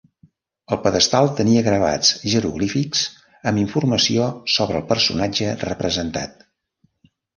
[0.75, 3.03] El pedestal tenia gravats jeroglífics
[3.51, 6.43] amb informació sobre el personatge representat.